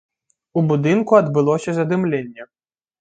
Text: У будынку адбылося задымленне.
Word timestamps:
У 0.61 0.63
будынку 0.71 1.19
адбылося 1.21 1.71
задымленне. 1.81 2.51